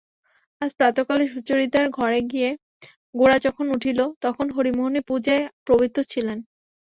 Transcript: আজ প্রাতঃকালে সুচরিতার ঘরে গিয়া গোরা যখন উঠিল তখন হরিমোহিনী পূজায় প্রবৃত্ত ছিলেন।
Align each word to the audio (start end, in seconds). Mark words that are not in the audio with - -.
আজ 0.61 0.69
প্রাতঃকালে 0.77 1.25
সুচরিতার 1.33 1.85
ঘরে 1.97 2.19
গিয়া 2.31 2.51
গোরা 3.15 3.37
যখন 3.45 3.65
উঠিল 3.75 3.99
তখন 4.21 4.45
হরিমোহিনী 4.55 5.01
পূজায় 5.09 5.43
প্রবৃত্ত 5.65 5.97
ছিলেন। 6.11 6.37